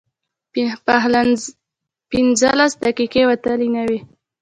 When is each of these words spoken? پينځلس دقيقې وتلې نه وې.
پينځلس 2.11 2.71
دقيقې 2.85 3.23
وتلې 3.29 3.67
نه 3.75 3.81
وې. 3.87 3.99